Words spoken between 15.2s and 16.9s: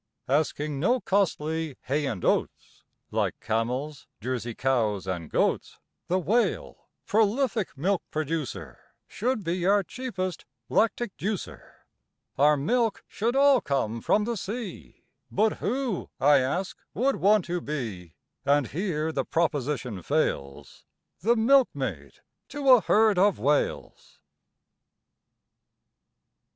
But who, I ask,